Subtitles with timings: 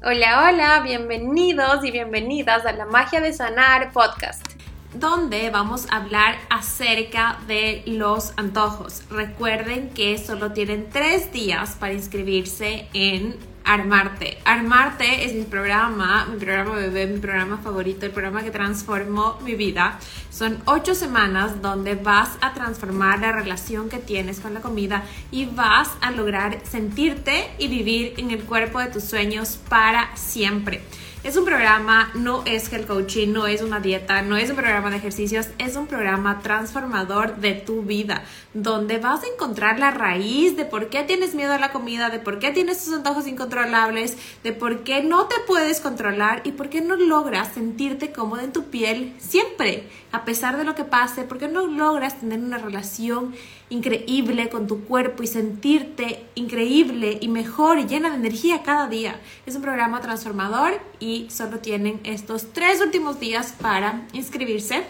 [0.00, 4.46] Hola, hola, bienvenidos y bienvenidas a la Magia de Sanar podcast
[4.94, 9.02] donde vamos a hablar acerca de los antojos.
[9.10, 13.36] Recuerden que solo tienen tres días para inscribirse en
[13.68, 14.38] Armarte.
[14.46, 19.56] Armarte es mi programa, mi programa bebé, mi programa favorito, el programa que transformó mi
[19.56, 19.98] vida.
[20.30, 25.44] Son ocho semanas donde vas a transformar la relación que tienes con la comida y
[25.44, 30.80] vas a lograr sentirte y vivir en el cuerpo de tus sueños para siempre.
[31.24, 34.88] Es un programa, no es el coaching, no es una dieta, no es un programa
[34.88, 38.22] de ejercicios, es un programa transformador de tu vida,
[38.54, 42.20] donde vas a encontrar la raíz de por qué tienes miedo a la comida, de
[42.20, 46.68] por qué tienes tus antojos incontrolables, de por qué no te puedes controlar y por
[46.68, 51.24] qué no logras sentirte cómodo en tu piel siempre, a pesar de lo que pase,
[51.24, 53.34] por qué no logras tener una relación
[53.70, 59.20] increíble con tu cuerpo y sentirte increíble y mejor y llena de energía cada día.
[59.46, 64.84] Es un programa transformador y solo tienen estos tres últimos días para inscribirse.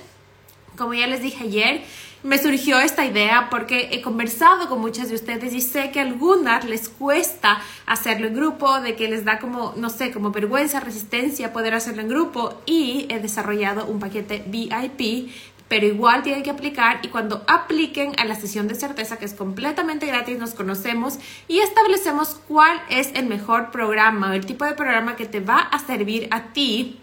[0.77, 1.83] Como ya les dije ayer,
[2.23, 6.03] me surgió esta idea porque he conversado con muchas de ustedes y sé que a
[6.03, 10.81] algunas les cuesta hacerlo en grupo, de que les da como, no sé, como vergüenza,
[10.81, 15.31] resistencia poder hacerlo en grupo y he desarrollado un paquete VIP
[15.69, 19.35] pero igual tienen que aplicar y cuando apliquen a la sesión de certeza que es
[19.35, 24.75] completamente gratis nos conocemos y establecemos cuál es el mejor programa o el tipo de
[24.75, 27.01] programa que te va a servir a ti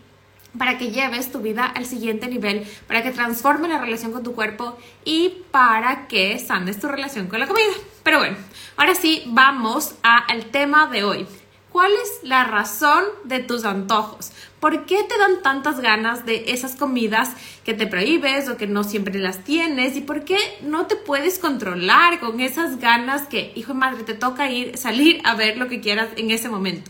[0.58, 4.33] para que lleves tu vida al siguiente nivel, para que transforme la relación con tu
[4.33, 7.73] cuerpo y para que sanes tu relación con la comida.
[8.03, 8.38] Pero bueno,
[8.77, 11.27] ahora sí, vamos al tema de hoy.
[11.75, 14.31] ¿Cuál es la razón de tus antojos?
[14.61, 17.31] ¿Por qué te dan tantas ganas de esas comidas
[17.65, 19.97] que te prohíbes o que no siempre las tienes?
[19.97, 24.13] ¿Y por qué no te puedes controlar con esas ganas que, hijo de madre, te
[24.13, 26.89] toca ir, salir a ver lo que quieras en ese momento?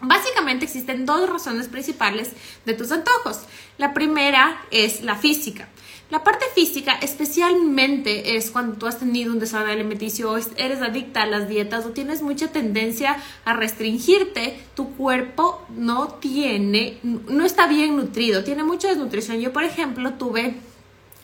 [0.00, 2.32] Básicamente existen dos razones principales
[2.64, 3.40] de tus antojos.
[3.76, 5.68] La primera es la física.
[6.10, 11.26] La parte física especialmente es cuando tú has tenido un desorden alimenticio eres adicta a
[11.26, 17.96] las dietas o tienes mucha tendencia a restringirte, tu cuerpo no tiene, no está bien
[17.96, 19.38] nutrido, tiene mucha desnutrición.
[19.38, 20.56] Yo, por ejemplo, tuve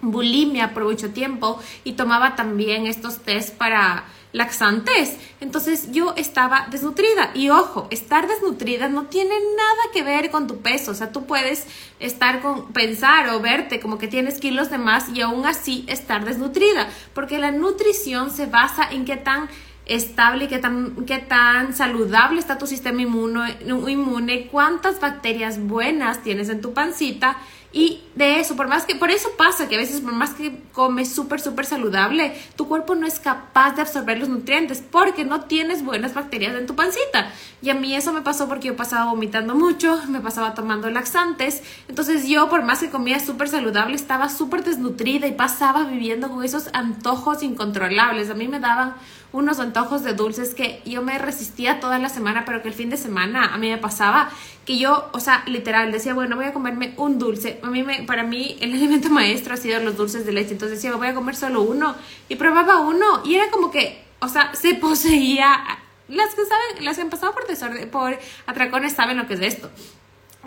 [0.03, 4.05] bulimia por mucho tiempo y tomaba también estos test para
[4.37, 5.17] laxantes.
[5.41, 7.31] Entonces yo estaba desnutrida.
[7.35, 10.91] Y ojo, estar desnutrida no tiene nada que ver con tu peso.
[10.91, 11.67] O sea, tú puedes
[12.01, 16.25] estar con, pensar o verte como que tienes kilos de más y aún así estar
[16.25, 16.89] desnutrida.
[17.15, 19.49] Porque la nutrición se basa en qué tan
[19.87, 26.49] estable, qué tan, qué tan saludable está tu sistema inmune, inmune, cuántas bacterias buenas tienes
[26.49, 27.39] en tu pancita
[27.77, 30.63] y de eso, por más que, por eso pasa que a veces por más que
[30.73, 35.43] comes súper, súper saludable, tu cuerpo no es capaz de absorber los nutrientes porque no
[35.43, 37.31] tienes buenas bacterias en tu pancita.
[37.61, 41.63] Y a mí eso me pasó porque yo pasaba vomitando mucho, me pasaba tomando laxantes.
[41.87, 46.43] Entonces yo, por más que comía súper saludable, estaba súper desnutrida y pasaba viviendo con
[46.45, 48.31] esos antojos incontrolables.
[48.31, 48.95] A mí me daban
[49.33, 52.89] unos antojos de dulces que yo me resistía toda la semana, pero que el fin
[52.89, 54.31] de semana a mí me pasaba
[54.67, 57.61] que yo, o sea, literal, decía, bueno, voy a comerme un dulce.
[57.63, 60.79] A mí me, para mí el alimento maestro ha sido los dulces de leche, entonces
[60.79, 61.95] decía, voy a comer solo uno
[62.29, 65.81] y probaba uno y era como que, o sea, se poseía.
[66.09, 68.17] Las que saben, las que han pasado por desorden, por
[68.47, 69.71] atracones saben lo que es esto.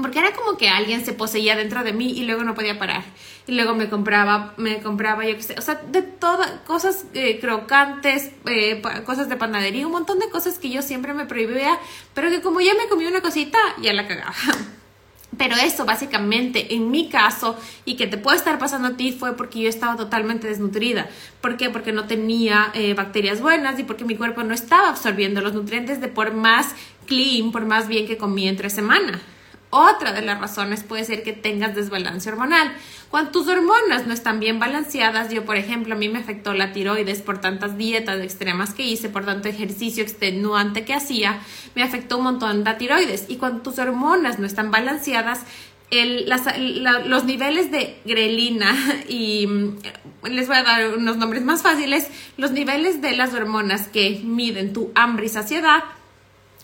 [0.01, 3.03] Porque era como que alguien se poseía dentro de mí y luego no podía parar.
[3.47, 7.39] Y luego me compraba, me compraba, yo qué sé, o sea, de todas, cosas eh,
[7.39, 11.79] crocantes, eh, cosas de panadería, un montón de cosas que yo siempre me prohibía,
[12.13, 14.33] pero que como ya me comí una cosita, ya la cagaba.
[15.37, 19.37] Pero eso básicamente en mi caso y que te puede estar pasando a ti fue
[19.37, 21.07] porque yo estaba totalmente desnutrida.
[21.39, 21.69] ¿Por qué?
[21.69, 26.01] Porque no tenía eh, bacterias buenas y porque mi cuerpo no estaba absorbiendo los nutrientes
[26.01, 26.73] de por más
[27.05, 29.21] clean, por más bien que comí entre semana.
[29.71, 32.73] Otra de las razones puede ser que tengas desbalance hormonal.
[33.11, 36.71] Cuando tus hormonas no están bien balanceadas, yo por ejemplo, a mí me afectó la
[36.71, 41.39] tiroides por tantas dietas extremas que hice, por tanto ejercicio extenuante que hacía,
[41.75, 43.25] me afectó un montón la tiroides.
[43.27, 45.41] Y cuando tus hormonas no están balanceadas,
[45.91, 48.75] los niveles de grelina
[49.07, 49.77] y mm,
[50.31, 52.07] les voy a dar unos nombres más fáciles,
[52.37, 55.83] los niveles de las hormonas que miden tu hambre y saciedad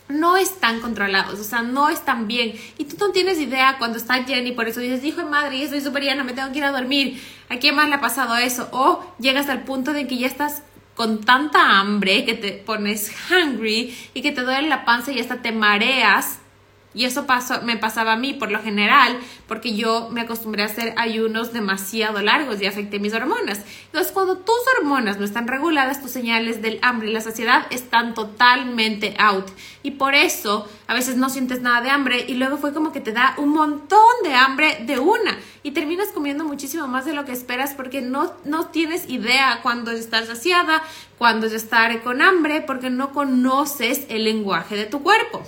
[0.08, 2.54] no están controlados, o sea, no están bien.
[2.78, 5.82] Y tú no tienes idea cuando está Jenny, por eso dices, hijo de madre, soy
[5.82, 7.22] súper me tengo que ir a dormir.
[7.50, 8.70] ¿A quién más le ha pasado eso?
[8.72, 10.62] O llegas al punto de que ya estás
[10.96, 15.42] con tanta hambre que te pones hungry y que te duele la panza y hasta
[15.42, 16.40] te mareas
[16.96, 20.68] Y eso pasó, me pasaba a mí por lo general, porque yo me acostumbré a
[20.68, 23.62] hacer ayunos demasiado largos y afecté mis hormonas.
[23.88, 28.14] Entonces, cuando tus hormonas no están reguladas, tus señales del hambre y la saciedad están
[28.14, 29.46] totalmente out.
[29.84, 33.02] Y por eso a veces no sientes nada de hambre y luego fue como que
[33.02, 37.26] te da un montón de hambre de una y terminas comiendo muchísimo más de lo
[37.26, 40.82] que esperas porque no, no tienes idea cuándo es estar saciada,
[41.18, 45.44] cuándo es estar con hambre, porque no conoces el lenguaje de tu cuerpo.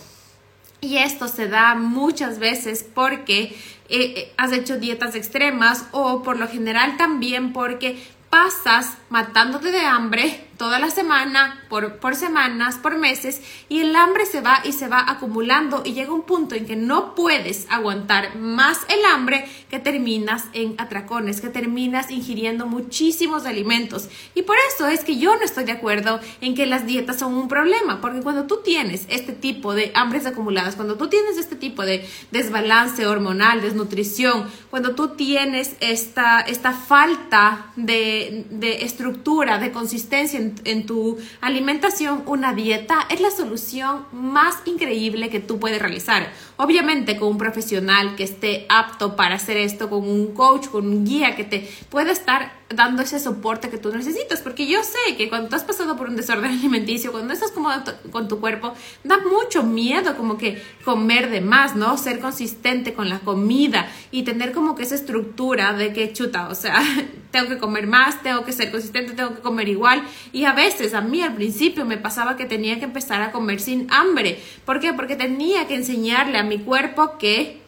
[0.82, 3.56] Y esto se da muchas veces porque eh,
[3.90, 7.98] eh, has hecho dietas extremas o por lo general también porque
[8.30, 14.26] pasas matándote de hambre toda la semana, por, por, semanas, por meses, y el hambre
[14.26, 18.36] se va y se va acumulando y llega un punto en que no puedes aguantar
[18.38, 24.10] más el hambre que terminas en atracones, que terminas ingiriendo muchísimos alimentos.
[24.34, 27.36] Y por eso es que yo no estoy de acuerdo en que las dietas son
[27.36, 31.56] un problema, porque cuando tú tienes este tipo de hambres acumuladas, cuando tú tienes este
[31.56, 39.72] tipo de desbalance hormonal, desnutrición, cuando tú tienes esta, esta falta de, de estructura, de
[39.72, 46.32] consistencia en, tu alimentación, una dieta es la solución más increíble que tú puedes realizar.
[46.58, 51.06] Obviamente con un profesional que esté apto para hacer esto, con un coach, con un
[51.06, 55.30] guía que te pueda estar dando ese soporte que tú necesitas, porque yo sé que
[55.30, 58.74] cuando tú has pasado por un desorden alimenticio, cuando estás cómodo con tu cuerpo,
[59.04, 61.98] da mucho miedo como que comer de más, ¿no?
[61.98, 66.56] Ser consistente con la comida y tener como que esa estructura de que chuta, o
[66.56, 66.82] sea,
[67.32, 70.94] tengo que comer más, tengo que ser consistente, tengo que comer igual y a veces
[70.94, 74.40] a mí al principio me pasaba que tenía que empezar a comer sin hambre.
[74.66, 74.94] ¿Por qué?
[74.94, 77.62] Porque tenía que enseñarle a mi cuerpo que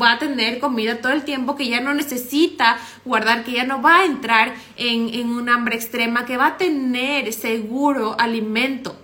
[0.00, 3.82] va a tener comida todo el tiempo, que ya no necesita guardar, que ya no
[3.82, 8.96] va a entrar en, en un hambre extrema, que va a tener seguro alimento.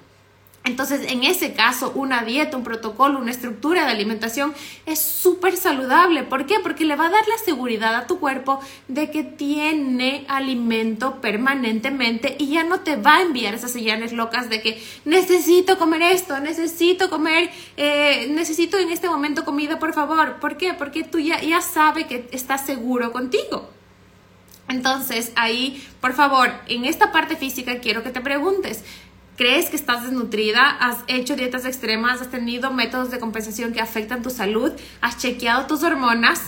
[0.67, 4.55] Entonces, en ese caso, una dieta, un protocolo, una estructura de alimentación
[4.87, 6.23] es súper saludable.
[6.23, 6.55] ¿Por qué?
[6.63, 12.37] Porque le va a dar la seguridad a tu cuerpo de que tiene alimento permanentemente
[12.39, 16.41] y ya no te va a enviar esas señales locas de que necesito comer esto,
[16.41, 20.41] necesito comer, eh, necesito en este momento comida, por favor.
[20.41, 20.73] ¿Por qué?
[20.73, 23.69] Porque tú ya, ya sabes que estás seguro contigo.
[24.69, 28.83] Entonces, ahí, por favor, en esta parte física quiero que te preguntes,
[29.37, 34.23] crees que estás desnutrida, has hecho dietas extremas, has tenido métodos de compensación que afectan
[34.23, 36.41] tu salud, has chequeado tus hormonas,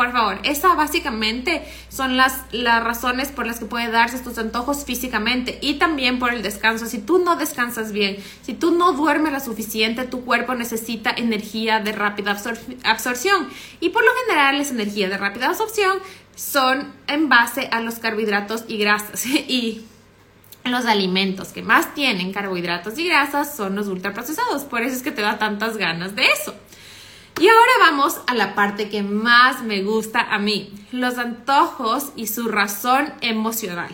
[0.00, 4.84] por favor, esas básicamente son las, las razones por las que puede darse estos antojos
[4.84, 6.86] físicamente y también por el descanso.
[6.86, 11.80] Si tú no descansas bien, si tú no duermes lo suficiente, tu cuerpo necesita energía
[11.80, 12.34] de rápida
[12.84, 13.48] absorción.
[13.80, 15.98] Y por lo general, esa energía de rápida absorción
[16.36, 19.26] son en base a los carbohidratos y grasas.
[19.48, 19.84] Y
[20.64, 24.64] los alimentos que más tienen carbohidratos y grasas son los ultraprocesados.
[24.64, 26.54] Por eso es que te da tantas ganas de eso.
[27.40, 32.26] Y ahora vamos a la parte que más me gusta a mí, los antojos y
[32.26, 33.90] su razón emocional.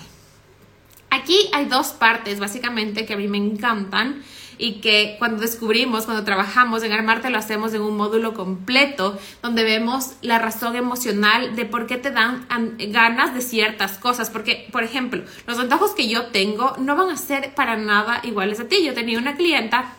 [1.11, 4.23] Aquí hay dos partes básicamente que a mí me encantan
[4.59, 9.65] y que cuando descubrimos, cuando trabajamos en Armarte lo hacemos en un módulo completo donde
[9.65, 12.47] vemos la razón emocional de por qué te dan
[12.79, 14.31] ganas de ciertas cosas.
[14.31, 18.61] Porque, por ejemplo, los antojos que yo tengo no van a ser para nada iguales
[18.61, 18.85] a ti.
[18.85, 19.93] Yo tenía una clienta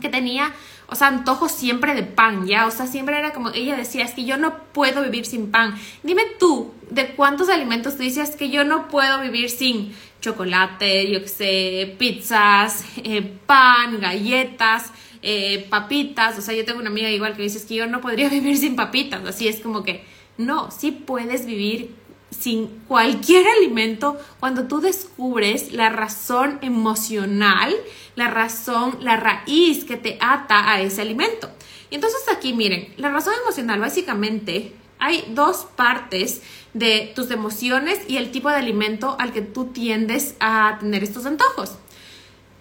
[0.00, 0.52] que tenía
[0.92, 2.66] o sea, antojos siempre de pan, ¿ya?
[2.66, 5.74] O sea, siempre era como, ella decía, es que yo no puedo vivir sin pan.
[6.02, 11.22] Dime tú, ¿de cuántos alimentos tú dices que yo no puedo vivir sin chocolate, yo
[11.22, 14.92] qué sé, pizzas, eh, pan, galletas,
[15.22, 16.38] eh, papitas?
[16.38, 18.76] O sea, yo tengo una amiga igual que dice, que yo no podría vivir sin
[18.76, 19.24] papitas.
[19.24, 20.04] Así es como que,
[20.36, 21.94] no, sí puedes vivir
[22.32, 27.74] sin cualquier alimento cuando tú descubres la razón emocional,
[28.16, 31.50] la razón, la raíz que te ata a ese alimento.
[31.90, 36.42] Y entonces aquí miren, la razón emocional básicamente hay dos partes
[36.74, 41.26] de tus emociones y el tipo de alimento al que tú tiendes a tener estos
[41.26, 41.76] antojos.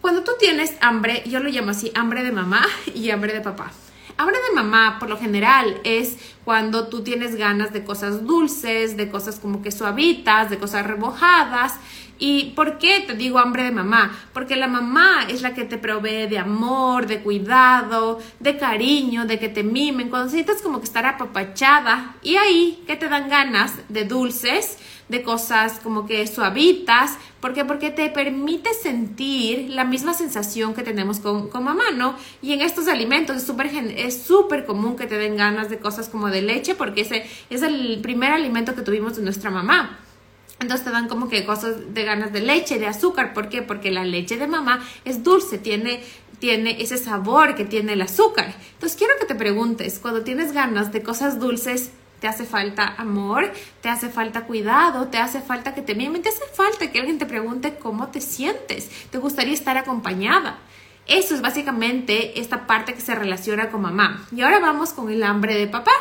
[0.02, 3.72] Cuando tú tienes hambre, yo lo llamo así, hambre de mamá y hambre de papá.
[4.18, 6.18] Hambre de mamá, por lo general, es
[6.52, 11.76] cuando tú tienes ganas de cosas dulces, de cosas como que suavitas, de cosas remojadas.
[12.20, 14.12] ¿Y por qué te digo hambre de mamá?
[14.34, 19.40] Porque la mamá es la que te provee de amor, de cuidado, de cariño, de
[19.40, 22.18] que te mimen, cuando sientes como que estar apapachada.
[22.22, 24.78] Y ahí que te dan ganas de dulces,
[25.12, 27.18] de cosas como que suavitas.
[27.40, 27.66] ¿Por qué?
[27.66, 32.16] Porque te permite sentir la misma sensación que tenemos con, con mamá, ¿no?
[32.42, 33.68] Y en estos alimentos es súper
[33.98, 37.62] es súper común que te den ganas de cosas como de leche, porque ese es
[37.62, 40.00] el primer alimento que tuvimos de nuestra mamá.
[40.60, 43.34] Entonces te dan como que cosas de ganas de leche, de azúcar.
[43.34, 43.64] ¿Por qué?
[43.64, 46.02] Porque la leche de mamá es dulce, tiene
[46.42, 48.54] tiene ese sabor que tiene el azúcar.
[48.74, 53.52] Entonces quiero que te preguntes, cuando tienes ganas de cosas dulces, te hace falta amor,
[53.82, 57.20] te hace falta cuidado, te hace falta que te miren, te hace falta que alguien
[57.20, 60.60] te pregunte cómo te sientes, te gustaría estar acompañada.
[61.08, 64.28] Eso es básicamente esta parte que se relaciona con mamá.
[64.36, 65.92] Y ahora vamos con el hambre de papá.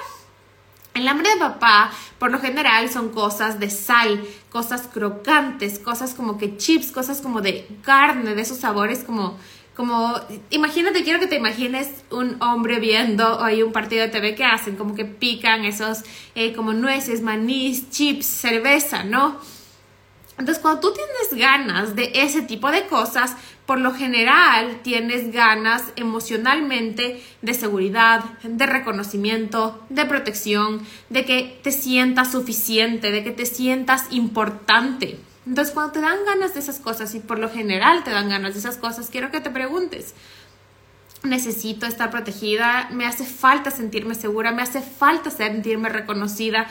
[0.94, 6.36] El hambre de papá, por lo general, son cosas de sal, cosas crocantes, cosas como
[6.36, 9.38] que chips, cosas como de carne, de esos sabores como
[9.80, 10.14] como,
[10.50, 14.76] imagínate, quiero que te imagines un hombre viendo hay un partido de TV que hacen,
[14.76, 16.02] como que pican esos,
[16.34, 19.40] eh, como nueces, manís, chips, cerveza, ¿no?
[20.38, 23.36] Entonces, cuando tú tienes ganas de ese tipo de cosas,
[23.70, 31.70] por lo general tienes ganas emocionalmente de seguridad, de reconocimiento, de protección, de que te
[31.70, 35.20] sientas suficiente, de que te sientas importante.
[35.46, 38.54] Entonces, cuando te dan ganas de esas cosas, y por lo general te dan ganas
[38.54, 40.16] de esas cosas, quiero que te preguntes,
[41.22, 46.66] necesito estar protegida, me hace falta sentirme segura, me hace falta sentirme reconocida,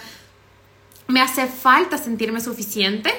[1.07, 3.13] me hace falta sentirme suficiente.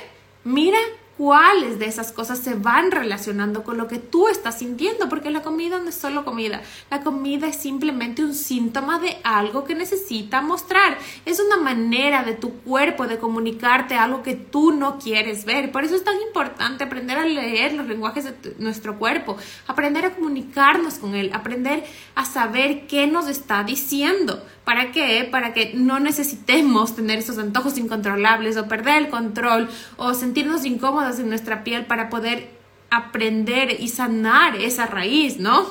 [0.44, 0.76] Mira
[1.20, 5.42] cuáles de esas cosas se van relacionando con lo que tú estás sintiendo, porque la
[5.42, 10.40] comida no es solo comida, la comida es simplemente un síntoma de algo que necesita
[10.40, 10.96] mostrar,
[11.26, 15.84] es una manera de tu cuerpo de comunicarte algo que tú no quieres ver, por
[15.84, 19.36] eso es tan importante aprender a leer los lenguajes de nuestro cuerpo,
[19.66, 21.84] aprender a comunicarnos con él, aprender
[22.14, 25.26] a saber qué nos está diciendo, ¿Para qué?
[25.28, 31.18] Para que no necesitemos tener esos antojos incontrolables o perder el control o sentirnos incómodos
[31.18, 32.48] en nuestra piel para poder
[32.88, 35.68] aprender y sanar esa raíz, ¿no?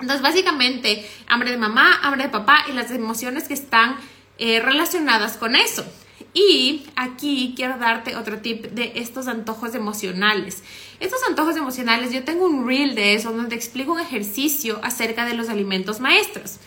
[0.00, 3.96] Entonces, básicamente, hambre de mamá, hambre de papá y las emociones que están
[4.38, 5.84] eh, relacionadas con eso.
[6.32, 10.64] Y aquí quiero darte otro tip de estos antojos emocionales.
[11.00, 15.34] Estos antojos emocionales, yo tengo un reel de eso donde explico un ejercicio acerca de
[15.34, 16.60] los alimentos maestros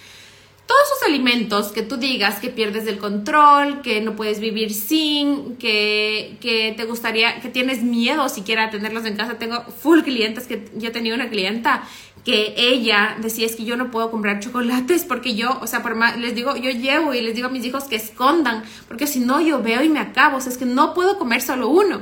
[0.65, 5.57] todos esos alimentos que tú digas que pierdes el control, que no puedes vivir sin,
[5.57, 9.37] que, que te gustaría, que tienes miedo siquiera a tenerlos en casa.
[9.37, 11.83] Tengo full clientes que yo tenía una clienta
[12.23, 15.95] que ella decía es que yo no puedo comprar chocolates porque yo, o sea, por
[15.95, 19.19] más, les digo, yo llevo y les digo a mis hijos que escondan, porque si
[19.19, 22.01] no yo veo y me acabo, o sea, es que no puedo comer solo uno.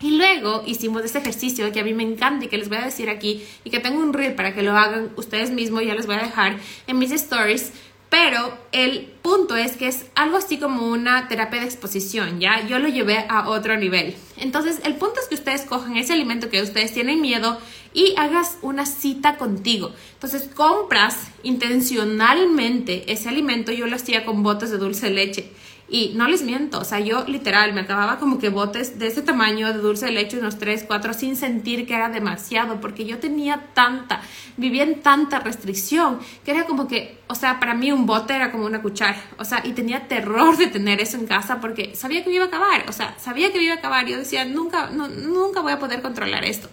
[0.00, 2.84] Y luego hicimos este ejercicio que a mí me encanta y que les voy a
[2.84, 6.06] decir aquí y que tengo un reel para que lo hagan ustedes mismos, ya les
[6.06, 7.72] voy a dejar en mis stories.
[8.08, 12.64] Pero el punto es que es algo así como una terapia de exposición, ¿ya?
[12.66, 14.14] Yo lo llevé a otro nivel.
[14.36, 17.58] Entonces, el punto es que ustedes cojan ese alimento que ustedes tienen miedo
[17.92, 19.92] y hagas una cita contigo.
[20.14, 23.72] Entonces, compras intencionalmente ese alimento.
[23.72, 25.50] Yo lo hacía con botes de dulce leche.
[25.88, 29.22] Y no les miento, o sea, yo literal me acababa como que botes de ese
[29.22, 33.18] tamaño de dulce de leche, unos 3, 4, sin sentir que era demasiado, porque yo
[33.18, 34.20] tenía tanta,
[34.56, 38.50] vivía en tanta restricción, que era como que, o sea, para mí un bote era
[38.50, 42.24] como una cuchara, o sea, y tenía terror de tener eso en casa porque sabía
[42.24, 44.44] que me iba a acabar, o sea, sabía que me iba a acabar, yo decía,
[44.44, 46.68] nunca, nunca voy a poder controlar esto.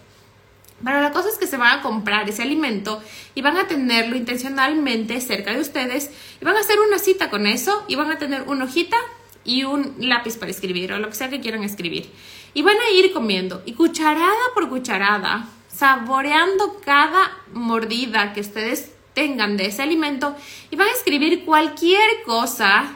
[0.84, 3.02] Pero la cosa es que se van a comprar ese alimento
[3.36, 6.12] y van a tenerlo intencionalmente cerca de ustedes
[6.42, 8.98] y van a hacer una cita con eso y van a tener una hojita
[9.46, 12.10] y un lápiz para escribir o lo que sea que quieran escribir.
[12.54, 19.58] Y van a ir comiendo y cucharada por cucharada, saboreando cada mordida que ustedes tengan
[19.58, 20.36] de ese alimento
[20.70, 22.94] y van a escribir cualquier cosa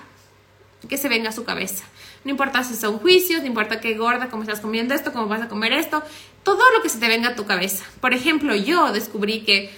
[0.88, 1.86] que se venga a su cabeza.
[2.24, 5.42] No importa si son juicios, no importa qué gorda, cómo estás comiendo esto, cómo vas
[5.42, 6.04] a comer esto,
[6.44, 7.86] todo lo que se te venga a tu cabeza.
[8.02, 9.72] Por ejemplo, yo descubrí que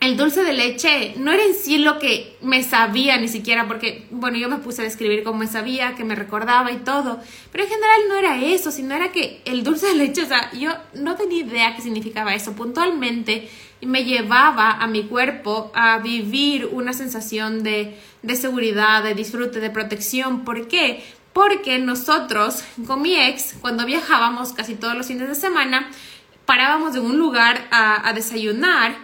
[0.00, 4.06] el dulce de leche no era en sí lo que me sabía ni siquiera, porque,
[4.10, 7.18] bueno, yo me puse a describir cómo me sabía, que me recordaba y todo,
[7.50, 10.52] pero en general no era eso, sino era que el dulce de leche, o sea,
[10.52, 12.52] yo no tenía idea qué significaba eso.
[12.52, 13.48] Puntualmente
[13.80, 19.70] me llevaba a mi cuerpo a vivir una sensación de, de seguridad, de disfrute, de
[19.70, 20.44] protección.
[20.44, 21.04] ¿Por qué?
[21.36, 25.86] Porque nosotros con mi ex, cuando viajábamos casi todos los fines de semana,
[26.46, 28.96] parábamos en un lugar a, desayunar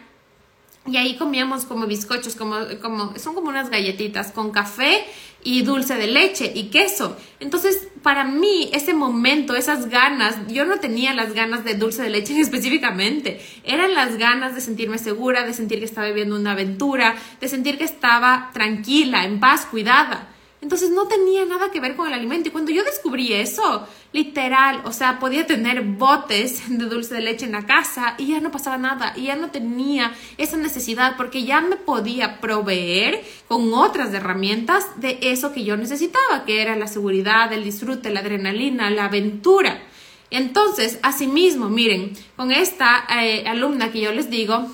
[0.86, 5.04] y ahí comíamos como bizcochos, como, como, son como unas galletitas con café
[5.44, 7.18] y dulce de leche y queso.
[7.38, 12.08] Entonces, para mí, ese momento, esas ganas, yo no tenía las ganas de dulce de
[12.08, 17.14] leche específicamente, eran las ganas de sentirme segura, de sentir que estaba viviendo una aventura,
[17.42, 20.31] de sentir que estaba tranquila, en paz, cuidada.
[20.62, 22.48] Entonces no tenía nada que ver con el alimento.
[22.48, 27.46] Y cuando yo descubrí eso, literal, o sea, podía tener botes de dulce de leche
[27.46, 29.12] en la casa y ya no pasaba nada.
[29.16, 35.18] Y ya no tenía esa necesidad porque ya me podía proveer con otras herramientas de
[35.20, 39.82] eso que yo necesitaba, que era la seguridad, el disfrute, la adrenalina, la aventura.
[40.30, 44.70] Entonces, asimismo, miren, con esta eh, alumna que yo les digo,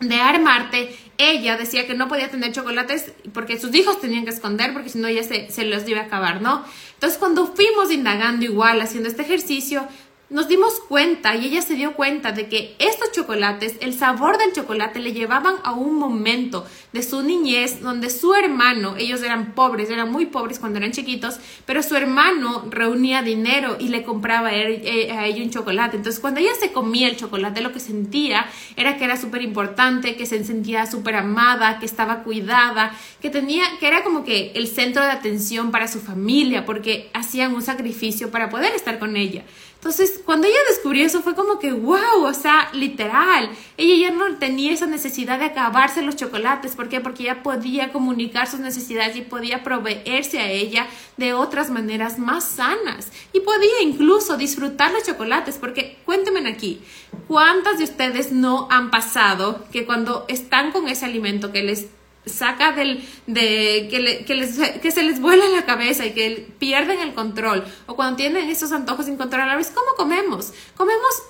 [0.00, 4.72] de Armarte, ella decía que no podía tener chocolates porque sus hijos tenían que esconder
[4.72, 6.64] porque si no ella se, se los iba a acabar, ¿no?
[6.94, 9.86] Entonces cuando fuimos indagando igual, haciendo este ejercicio,
[10.30, 14.52] nos dimos cuenta y ella se dio cuenta de que estos chocolates, el sabor del
[14.52, 19.88] chocolate le llevaban a un momento de su niñez donde su hermano, ellos eran pobres,
[19.88, 25.10] eran muy pobres cuando eran chiquitos, pero su hermano reunía dinero y le compraba eh,
[25.12, 25.96] a ella un chocolate.
[25.96, 30.16] Entonces cuando ella se comía el chocolate, lo que sentía era que era súper importante,
[30.16, 32.92] que se sentía súper amada, que estaba cuidada,
[33.22, 37.54] que tenía, que era como que el centro de atención para su familia, porque hacían
[37.54, 39.44] un sacrificio para poder estar con ella.
[39.78, 44.36] Entonces, cuando ella descubrió eso fue como que, wow, o sea, literal, ella ya no
[44.36, 46.74] tenía esa necesidad de acabarse los chocolates.
[46.74, 47.00] ¿Por qué?
[47.00, 52.42] Porque ella podía comunicar sus necesidades y podía proveerse a ella de otras maneras más
[52.42, 53.12] sanas.
[53.32, 56.80] Y podía incluso disfrutar los chocolates, porque cuéntenme aquí,
[57.28, 61.86] ¿cuántas de ustedes no han pasado que cuando están con ese alimento que les
[62.28, 67.00] saca del, de que, que, les, que, se les vuela la cabeza y que pierden
[67.00, 70.52] el control, o cuando tienen esos antojos incontrolables, ¿cómo comemos?
[70.76, 71.22] Comemos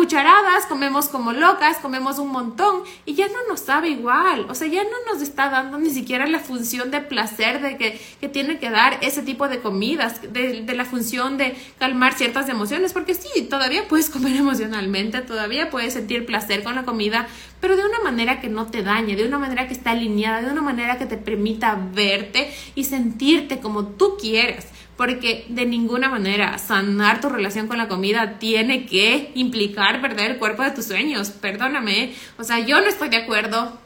[0.00, 4.66] cucharadas, comemos como locas, comemos un montón y ya no nos sabe igual, o sea,
[4.66, 8.58] ya no nos está dando ni siquiera la función de placer de que, que tiene
[8.58, 13.12] que dar ese tipo de comidas, de, de, la función de calmar ciertas emociones, porque
[13.12, 17.28] sí, todavía puedes comer emocionalmente, todavía puedes sentir placer con la comida,
[17.60, 20.50] pero de una manera que no te dañe, de una manera que está alineada, de
[20.50, 24.66] una manera que te permita verte y sentirte como tú quieras
[25.00, 30.36] porque de ninguna manera sanar tu relación con la comida tiene que implicar perder el
[30.36, 31.30] cuerpo de tus sueños.
[31.30, 33.78] Perdóname, o sea, yo no estoy de acuerdo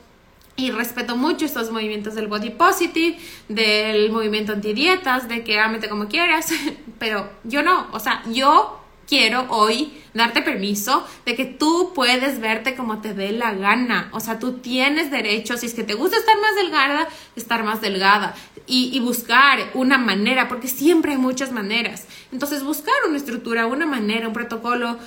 [0.57, 3.17] y respeto mucho estos movimientos del body positive,
[3.49, 6.49] del movimiento antidietas, de que ámete como quieras,
[6.99, 12.75] pero yo no, o sea, yo quiero hoy darte permiso de que tú puedes verte
[12.75, 14.09] como te dé la gana.
[14.13, 17.81] O sea, tú tienes derecho, si es que te gusta estar más delgada, estar más
[17.81, 18.35] delgada.
[18.67, 22.07] Y, buscar una manera, porque siempre hay muchas maneras.
[22.33, 24.99] Entonces, buscar una estructura, una manera, un protocolo,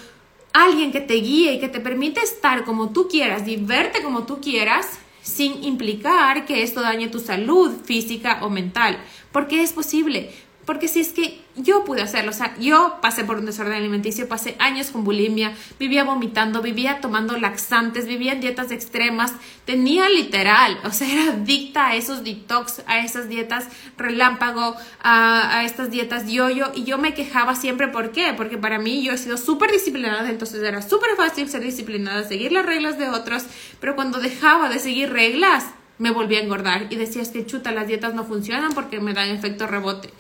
[0.54, 4.26] alguien que te guíe y que te permite estar como tú quieras y verte como
[4.26, 8.98] tú quieras, sin implicar que esto dañe tu salud física o mental.
[9.32, 10.32] Porque es posible.
[10.67, 14.27] Porque si es que yo pude hacerlo, o sea, yo pasé por un desorden alimenticio,
[14.27, 19.32] pasé años con bulimia, vivía vomitando, vivía tomando laxantes, vivía en dietas extremas,
[19.63, 25.89] tenía literal, o sea, era adicta a esos detox, a esas dietas relámpago, a, estas
[25.89, 28.34] dietas yo-yo, y yo me quejaba siempre, ¿por qué?
[28.36, 32.51] Porque para mí yo he sido súper disciplinada, entonces era súper fácil ser disciplinada, seguir
[32.51, 33.45] las reglas de otros,
[33.80, 35.63] pero cuando dejaba de seguir reglas,
[35.97, 39.30] me volví a engordar y decías que chuta, las dietas no funcionan porque me dan
[39.30, 40.12] efecto rebote.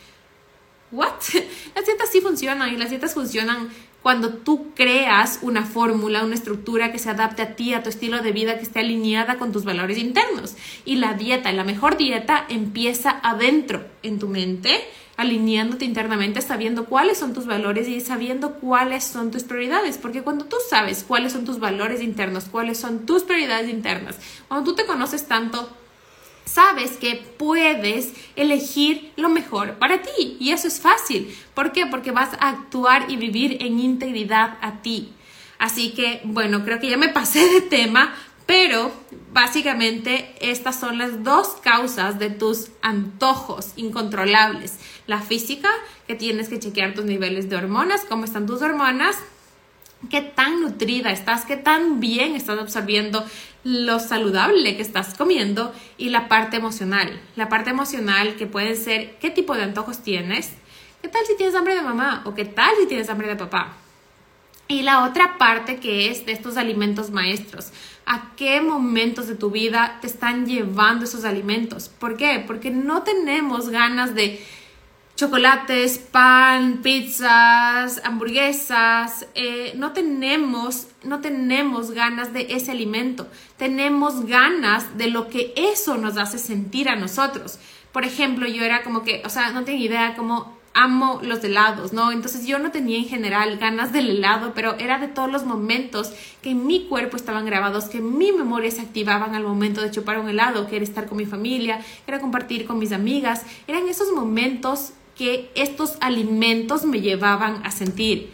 [0.91, 1.13] ¿What?
[1.75, 3.69] Las dietas sí funcionan y las dietas funcionan
[4.01, 8.21] cuando tú creas una fórmula, una estructura que se adapte a ti, a tu estilo
[8.21, 10.55] de vida, que esté alineada con tus valores internos.
[10.85, 14.79] Y la dieta, la mejor dieta, empieza adentro, en tu mente,
[15.17, 19.97] alineándote internamente, sabiendo cuáles son tus valores y sabiendo cuáles son tus prioridades.
[19.97, 24.15] Porque cuando tú sabes cuáles son tus valores internos, cuáles son tus prioridades internas,
[24.47, 25.69] cuando tú te conoces tanto,
[26.47, 30.37] sabes que puedes elegir lo mejor para ti.
[30.39, 31.35] Y eso es fácil.
[31.53, 31.85] ¿Por qué?
[31.85, 35.13] Porque vas a actuar y vivir en integridad a ti.
[35.59, 38.13] Así que, bueno, creo que ya me pasé de tema,
[38.45, 38.91] pero
[39.33, 44.79] básicamente estas son las dos causas de tus antojos incontrolables.
[45.05, 45.69] La física,
[46.07, 49.17] que tienes que chequear tus niveles de hormonas, cómo están tus hormonas,
[50.09, 53.25] qué tan nutrida estás, qué tan bien estás absorbiendo
[53.63, 57.19] lo saludable que estás comiendo y la parte emocional.
[57.35, 60.53] La parte emocional que puede ser qué tipo de antojos tienes,
[61.01, 63.73] qué tal si tienes hambre de mamá o qué tal si tienes hambre de papá.
[64.69, 67.71] Y la otra parte que es de estos alimentos maestros.
[68.05, 71.89] ¿A qué momentos de tu vida te están llevando esos alimentos?
[71.89, 72.43] ¿Por qué?
[72.45, 74.45] Porque no tenemos ganas de
[75.17, 79.25] chocolates, pan, pizzas, hamburguesas.
[79.33, 83.27] Eh, no tenemos, no tenemos ganas de ese alimento.
[83.57, 87.57] Tenemos ganas de lo que eso nos hace sentir a nosotros.
[87.91, 91.93] Por ejemplo, yo era como que, o sea, no tengo idea cómo amo los helados,
[91.93, 92.11] ¿no?
[92.11, 96.13] Entonces yo no tenía en general ganas del helado, pero era de todos los momentos
[96.43, 99.89] que en mi cuerpo estaban grabados, que en mi memoria se activaban al momento de
[99.89, 103.87] chupar un helado, que era estar con mi familia, era compartir con mis amigas, eran
[103.87, 108.31] esos momentos que estos alimentos me llevaban a sentir.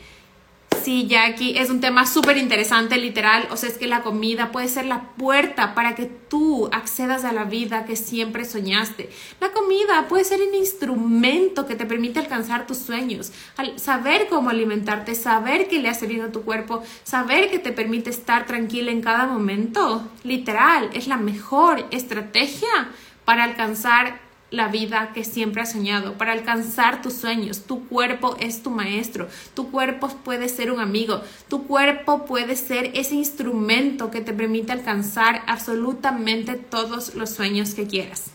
[0.83, 3.47] Sí, Jackie, es un tema súper interesante, literal.
[3.51, 7.31] O sea, es que la comida puede ser la puerta para que tú accedas a
[7.31, 9.09] la vida que siempre soñaste.
[9.39, 13.31] La comida puede ser un instrumento que te permite alcanzar tus sueños.
[13.55, 17.71] Al saber cómo alimentarte, saber qué le hace bien a tu cuerpo, saber que te
[17.71, 22.89] permite estar tranquila en cada momento, literal, es la mejor estrategia
[23.23, 24.19] para alcanzar
[24.53, 27.63] la vida que siempre has soñado, para alcanzar tus sueños.
[27.65, 32.91] Tu cuerpo es tu maestro, tu cuerpo puede ser un amigo, tu cuerpo puede ser
[32.93, 38.25] ese instrumento que te permite alcanzar absolutamente todos los sueños que quieras.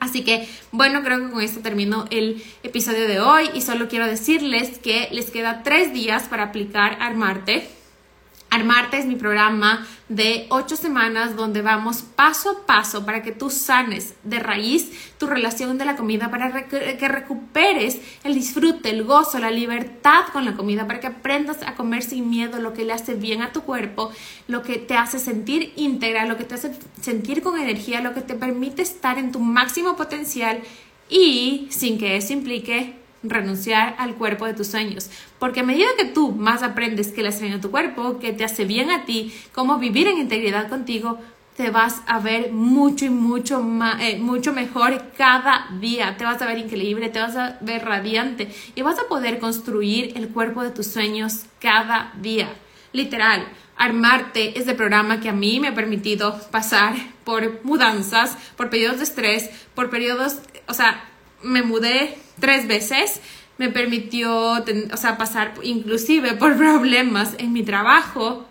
[0.00, 4.06] Así que, bueno, creo que con esto termino el episodio de hoy y solo quiero
[4.06, 7.68] decirles que les queda tres días para aplicar Armarte
[8.54, 13.50] Armarte es mi programa de ocho semanas donde vamos paso a paso para que tú
[13.50, 19.40] sanes de raíz tu relación de la comida, para que recuperes el disfrute, el gozo,
[19.40, 22.92] la libertad con la comida, para que aprendas a comer sin miedo lo que le
[22.92, 24.12] hace bien a tu cuerpo,
[24.46, 28.20] lo que te hace sentir íntegra, lo que te hace sentir con energía, lo que
[28.20, 30.60] te permite estar en tu máximo potencial
[31.08, 35.10] y sin que eso implique renunciar al cuerpo de tus sueños.
[35.38, 38.32] Porque a medida que tú más aprendes que le hace bien a tu cuerpo, que
[38.32, 41.18] te hace bien a ti, cómo vivir en integridad contigo,
[41.56, 43.64] te vas a ver mucho y mucho,
[44.00, 46.16] eh, mucho mejor cada día.
[46.16, 50.12] Te vas a ver increíble, te vas a ver radiante y vas a poder construir
[50.16, 52.48] el cuerpo de tus sueños cada día.
[52.92, 58.70] Literal, Armarte es el programa que a mí me ha permitido pasar por mudanzas, por
[58.70, 61.04] periodos de estrés, por periodos, o sea,
[61.42, 63.20] me mudé tres veces,
[63.58, 68.46] me permitió, o sea, pasar inclusive por problemas en mi trabajo,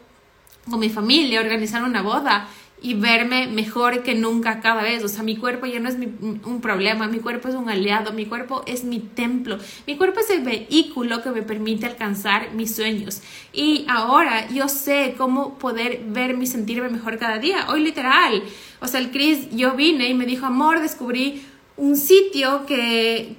[0.69, 2.47] con mi familia, organizar una boda
[2.83, 5.03] y verme mejor que nunca cada vez.
[5.03, 8.25] O sea, mi cuerpo ya no es un problema, mi cuerpo es un aliado, mi
[8.25, 13.21] cuerpo es mi templo, mi cuerpo es el vehículo que me permite alcanzar mis sueños.
[13.53, 17.67] Y ahora yo sé cómo poder verme y sentirme mejor cada día.
[17.69, 18.43] Hoy literal,
[18.81, 21.41] o sea, el Chris, yo vine y me dijo, amor, descubrí
[21.75, 23.37] un sitio que,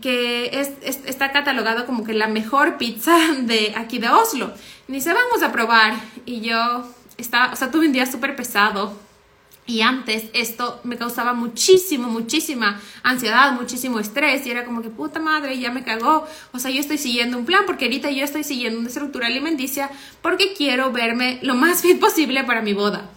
[0.52, 0.72] es,
[1.06, 4.52] está catalogado como que la mejor pizza de aquí de Oslo.
[4.88, 5.94] Y dice, vamos a probar.
[6.26, 6.84] Y yo
[7.16, 9.04] estaba, o sea, tuve un día súper pesado.
[9.66, 14.46] Y antes esto me causaba muchísimo, muchísima ansiedad, muchísimo estrés.
[14.46, 16.26] Y era como que puta madre, ya me cagó.
[16.52, 19.90] O sea, yo estoy siguiendo un plan porque ahorita yo estoy siguiendo una estructura alimenticia
[20.20, 23.08] porque quiero verme lo más bien posible para mi boda.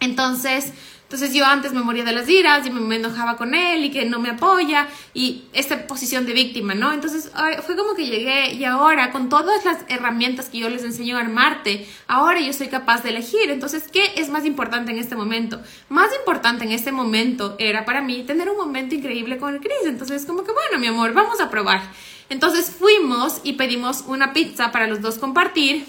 [0.00, 0.74] Entonces,
[1.14, 4.04] entonces yo antes me moría de las iras y me, enojaba con él y que
[4.04, 6.92] no me apoya y esta posición de víctima, ¿no?
[6.92, 7.30] Entonces
[7.64, 11.20] fue como que llegué y ahora con todas las herramientas que yo les enseño a
[11.20, 13.48] armarte, ahora yo soy capaz de elegir.
[13.48, 15.62] Entonces, ¿qué es más importante en este momento?
[15.88, 19.86] Más importante en este momento era para mí tener un momento increíble con el Chris.
[19.86, 21.80] Entonces, como que bueno, mi amor, vamos a probar.
[22.28, 25.86] Entonces fuimos y pedimos una pizza para los dos compartir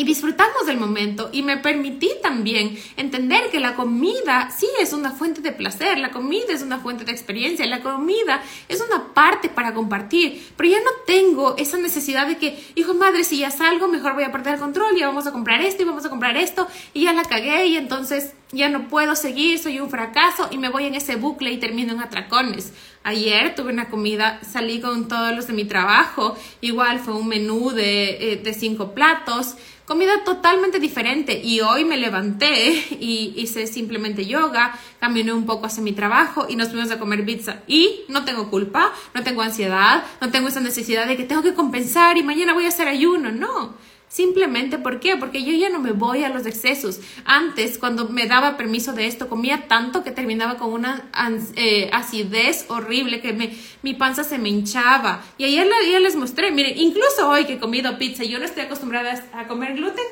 [0.00, 5.10] y disfrutamos del momento y me permití también entender que la comida sí es una
[5.10, 9.50] fuente de placer, la comida es una fuente de experiencia, la comida es una parte
[9.50, 13.88] para compartir, pero ya no tengo esa necesidad de que, hijo madre, si ya salgo,
[13.88, 16.34] mejor voy a perder el control, y vamos a comprar esto y vamos a comprar
[16.38, 20.56] esto y ya la cagué y entonces ya no puedo seguir, soy un fracaso y
[20.56, 22.72] me voy en ese bucle y termino en atracones.
[23.02, 27.70] Ayer tuve una comida, salí con todos los de mi trabajo, igual fue un menú
[27.70, 29.56] de, eh, de cinco platos
[29.90, 31.40] comida totalmente diferente.
[31.42, 36.54] Y hoy me levanté y hice simplemente yoga, caminé un poco hacia mi trabajo y
[36.54, 37.62] nos fuimos a comer pizza.
[37.66, 41.54] Y no tengo culpa, no tengo ansiedad, no tengo esa necesidad de que tengo que
[41.54, 43.32] compensar y mañana voy a hacer ayuno.
[43.32, 43.74] No
[44.10, 45.16] Simplemente, ¿por qué?
[45.16, 46.98] Porque yo ya no me voy a los excesos.
[47.24, 51.08] Antes, cuando me daba permiso de esto, comía tanto que terminaba con una
[51.54, 55.22] eh, acidez horrible, que me, mi panza se me hinchaba.
[55.38, 55.68] Y ayer
[56.02, 59.74] les mostré, miren, incluso hoy que he comido pizza, yo no estoy acostumbrada a comer
[59.76, 60.04] gluten,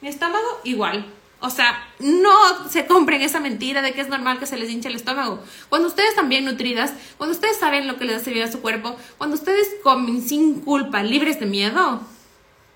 [0.00, 1.04] mi estómago igual.
[1.40, 4.88] O sea, no se compren esa mentira de que es normal que se les hinche
[4.88, 5.42] el estómago.
[5.68, 8.60] Cuando ustedes están bien nutridas, cuando ustedes saben lo que les hace bien a su
[8.60, 12.00] cuerpo, cuando ustedes comen sin culpa, libres de miedo,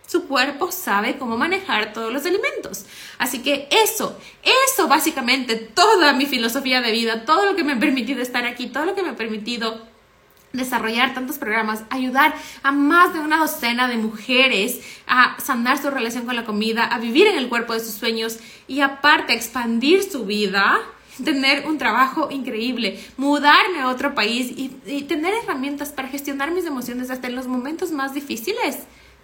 [0.06, 2.84] su cuerpo sabe cómo manejar todos los alimentos.
[3.18, 7.78] Así que eso, eso básicamente, toda mi filosofía de vida, todo lo que me ha
[7.78, 9.90] permitido estar aquí, todo lo que me ha permitido
[10.52, 16.26] desarrollar tantos programas, ayudar a más de una docena de mujeres a sanar su relación
[16.26, 18.38] con la comida, a vivir en el cuerpo de sus sueños
[18.68, 20.78] y aparte expandir su vida,
[21.24, 26.66] tener un trabajo increíble, mudarme a otro país y, y tener herramientas para gestionar mis
[26.66, 28.80] emociones hasta en los momentos más difíciles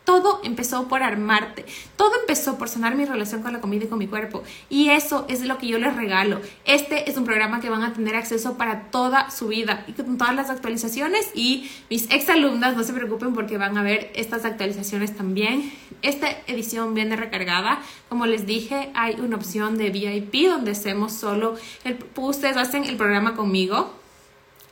[0.08, 1.66] todo empezó por armarte,
[1.98, 4.42] todo empezó por sanar mi relación con la comida y con mi cuerpo.
[4.70, 6.40] Y eso es lo que yo les regalo.
[6.64, 10.16] Este es un programa que van a tener acceso para toda su vida y con
[10.16, 11.30] todas las actualizaciones.
[11.34, 15.70] Y mis exalumnas, no se preocupen porque van a ver estas actualizaciones también.
[16.00, 17.82] Esta edición viene recargada.
[18.08, 22.96] Como les dije, hay una opción de VIP donde hacemos solo, el, ustedes hacen el
[22.96, 23.92] programa conmigo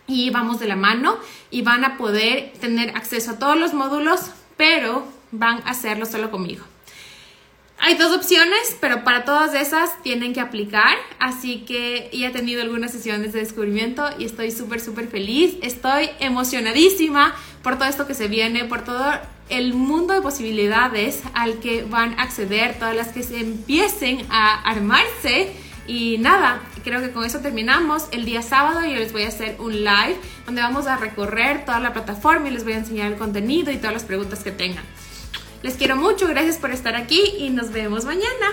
[0.06, 1.18] y vamos de la mano
[1.50, 6.30] y van a poder tener acceso a todos los módulos, pero van a hacerlo solo
[6.30, 6.64] conmigo.
[7.78, 12.62] Hay dos opciones, pero para todas esas tienen que aplicar, así que ya he tenido
[12.62, 15.56] algunas sesiones de descubrimiento y estoy súper, súper feliz.
[15.62, 19.12] Estoy emocionadísima por todo esto que se viene, por todo
[19.50, 24.62] el mundo de posibilidades al que van a acceder, todas las que se empiecen a
[24.62, 25.52] armarse.
[25.86, 28.08] Y nada, creo que con eso terminamos.
[28.10, 31.78] El día sábado yo les voy a hacer un live donde vamos a recorrer toda
[31.78, 34.84] la plataforma y les voy a enseñar el contenido y todas las preguntas que tengan.
[35.62, 38.52] Les quiero mucho, gracias por estar aquí y nos vemos mañana.